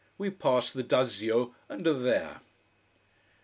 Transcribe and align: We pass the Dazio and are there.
We 0.17 0.31
pass 0.31 0.73
the 0.73 0.81
Dazio 0.83 1.53
and 1.69 1.85
are 1.85 1.93
there. 1.93 2.41